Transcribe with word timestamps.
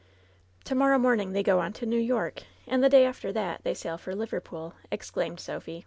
To 0.63 0.73
morrow 0.73 0.97
morning 0.97 1.33
they 1.33 1.43
go 1.43 1.59
on 1.59 1.73
to 1.73 1.85
New 1.85 1.99
York, 1.99 2.41
and 2.65 2.83
the 2.83 2.89
day 2.89 3.05
after 3.05 3.31
that 3.33 3.63
they 3.63 3.75
sail 3.75 3.99
for 3.99 4.15
Liverpool," 4.15 4.73
exclaimed 4.91 5.39
Sophy. 5.39 5.79